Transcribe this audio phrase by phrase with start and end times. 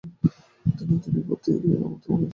[0.81, 1.57] আমি শুধু তোমাকেই
[2.03, 2.23] চাই।